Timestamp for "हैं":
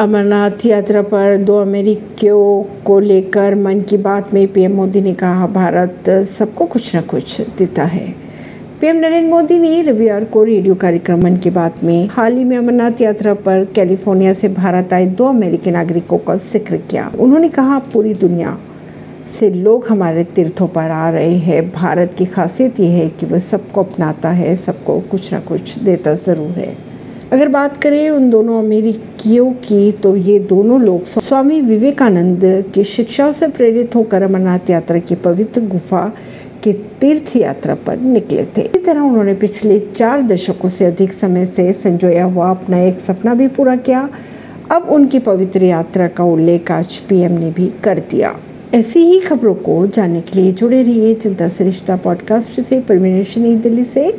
21.36-21.70